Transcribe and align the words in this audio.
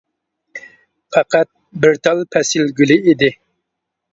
پەقەت 1.17 1.49
بىر 1.83 1.99
تال 2.09 2.25
پەسىل 2.37 2.73
گۈلى 2.81 2.99
ئىدى. 3.13 3.31